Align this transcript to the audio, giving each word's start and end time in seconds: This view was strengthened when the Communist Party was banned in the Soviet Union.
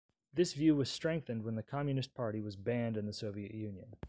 This 0.33 0.53
view 0.53 0.75
was 0.75 0.89
strengthened 0.89 1.43
when 1.43 1.53
the 1.53 1.61
Communist 1.61 2.15
Party 2.15 2.41
was 2.41 2.55
banned 2.55 2.97
in 2.97 3.05
the 3.05 3.13
Soviet 3.13 3.53
Union. 3.53 3.97